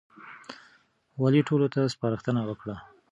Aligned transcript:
والي 1.21 1.41
ټولو 1.49 1.67
ته 1.73 1.79
سپارښتنه 1.93 2.41
وکړه. 2.45 2.75